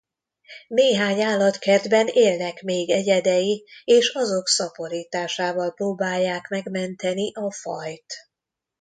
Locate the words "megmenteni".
6.47-7.31